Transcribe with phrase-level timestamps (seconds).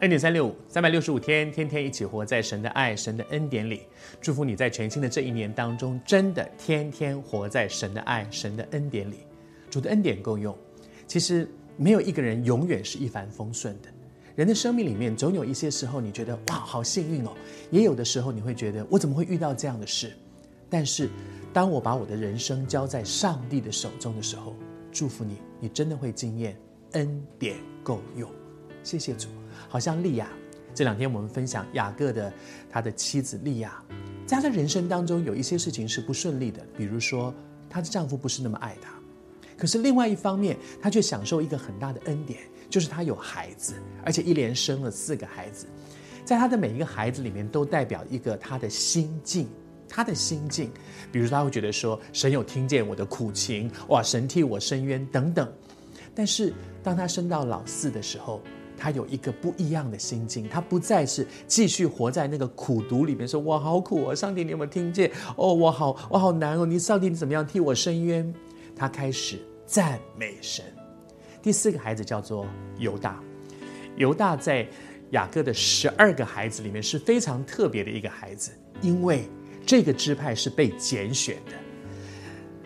[0.00, 3.80] 恩典三六五，三百六十五天，天天一起活在神的爱、神的恩典里。
[4.20, 9.20] 祝福你在全新的这一年当中，真的天天活在神的爱、神的恩典里。
[9.70, 10.54] 主的恩典够用。
[11.06, 13.88] 其实没有一个人永远是一帆风顺的。
[14.34, 17.30] 人的生命里面总有一些时候，你觉得哇，好幸运哦；
[17.70, 20.12] 也有的时候，你会觉得我怎么会遇到这样的事？
[20.68, 21.08] 但是，
[21.54, 24.54] 当我把我的人生交在上帝的手中的时候，
[24.92, 26.54] 祝福你，你真的会经验
[26.92, 28.30] 恩典够用。
[28.86, 29.26] 谢谢主。
[29.68, 30.28] 好像利亚，
[30.72, 32.32] 这两天我们分享雅各的
[32.70, 33.82] 他的妻子利亚，
[34.24, 37.34] 在他的人生当中有一些事情是不顺利的，比如说
[37.68, 38.92] 她的丈夫不是那么爱她，
[39.58, 42.38] 可是另外一方面，她却享受一个很大的恩典，
[42.70, 45.66] 就是她有孩子，而且一连生了四个孩子，
[46.24, 49.48] 在她的每一个孩子里面都代表一个她的心境，
[49.88, 50.70] 她的心境，
[51.10, 55.52] 比如说她会觉得说神有听见我的苦情，哇，神替我伸冤等等，
[56.14, 56.52] 但是
[56.84, 58.40] 当她生到老四的时候。
[58.76, 65.10] 他有一个不一样的心境，他不再是继续活在那个苦毒里面，说“我好苦哦，上帝，你有没有听见？
[65.36, 68.32] 哦，我好，我好难哦，你上帝你怎么样替我伸冤？”
[68.76, 70.64] 他开始赞美神。
[71.40, 72.46] 第四个孩子叫做
[72.78, 73.22] 犹大，
[73.96, 74.68] 犹大在
[75.12, 78.50] 雅各的十二个孩子里面是非常特别的一个孩子，
[78.82, 79.28] 因为
[79.64, 81.52] 这个支派是被拣选的，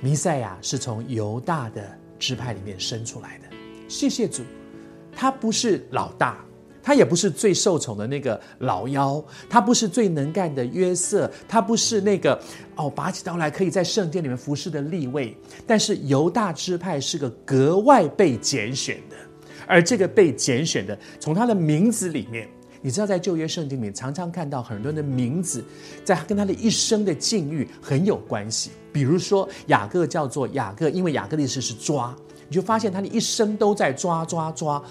[0.00, 3.44] 弥赛亚是从犹大的支派里面生出来的。
[3.88, 4.42] 谢谢主。
[5.16, 6.44] 他不是老大，
[6.82, 12.40] 他也不是最受宠的那个老幺，他不是最能干的约瑟，他不是那个
[12.76, 15.36] 哦拔起刀来可以在圣殿里面服侍的利未。
[15.66, 19.16] 但是犹大支派是个格外被拣选的，
[19.66, 22.48] 而这个被拣选的，从他的名字里面，
[22.82, 25.64] 你知道，在旧约圣经里面常常看到很多人的名字，
[26.04, 28.70] 在跟他的一生的境遇很有关系。
[28.92, 32.14] 比如说雅各叫做雅各，因为雅各的意思是抓。
[32.48, 34.82] 你就发现他的一生都在抓抓抓，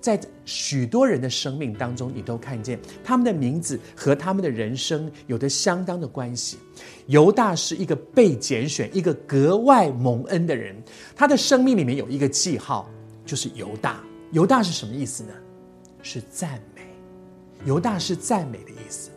[0.00, 6.58] 在许多人的生命当中，你都看见他们的名字和他们的人生有着相当的关系。
[7.06, 10.76] 犹大是一个被拣选、一个格外蒙恩的人，
[11.14, 12.88] 他的生命里面有一个记号，
[13.24, 14.00] 就是犹大。
[14.32, 15.30] 犹大是什么意思呢？
[16.02, 16.82] 是赞美。
[17.64, 19.10] 犹大是赞美的意思。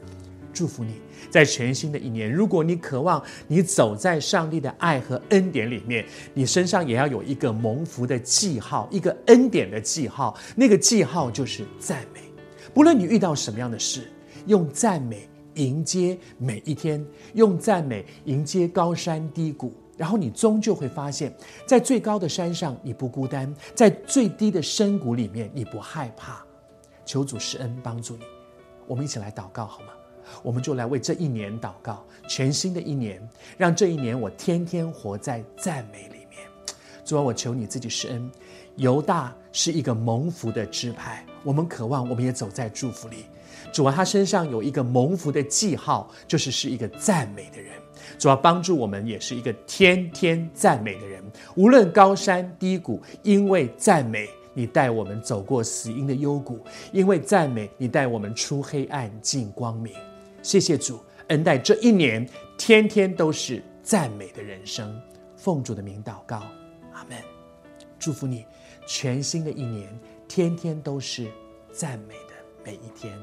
[0.59, 0.95] 祝福你。
[1.31, 10.37] 在全新的一年，如果你渴望你走在上帝的爱和恩典里面，你身上也要有一个蒙福的记号，一个恩典的记号。
[10.57, 12.19] 那个记号就是赞美。
[12.73, 14.11] 不论你遇到什么样的事，
[14.47, 17.05] 用赞美迎接每一天，
[17.35, 21.33] 用赞美迎接高山低谷，然后你终究会发现，
[21.65, 26.45] 在最高的山上你不孤单，在最低的深谷里面你不害怕。
[27.05, 28.25] 求主施恩帮助你，
[28.87, 29.87] 我们一起来祷告好吗？
[30.41, 33.21] 我们就来为这一年祷告，全新的一年，
[33.57, 36.39] 让这一年我天天活在赞美里面。
[37.05, 38.31] 主啊，我求你自己施恩。
[38.75, 43.25] 犹大是一个蒙福的支派，我们渴望，我们也走在祝福里。
[43.73, 47.73] 主啊，他身上有一个蒙福的记号，就是是一个赞美的人。
[48.17, 51.21] 主啊，帮助我们，也是一个天天赞美的人。
[51.55, 54.29] 无论高山低谷，因为赞美。
[54.55, 56.59] 你带我们走过死荫的幽谷，
[56.91, 59.93] 因为赞美你带我们出黑暗进光明。
[60.41, 62.27] 谢谢主恩待这一年，
[62.57, 64.99] 天天都是赞美的人生。
[65.35, 66.43] 奉主的名祷告，
[66.91, 67.17] 阿门。
[67.97, 68.45] 祝福你，
[68.87, 69.87] 全新的一年，
[70.27, 71.27] 天天都是
[71.71, 72.33] 赞美的
[72.63, 73.17] 每一天。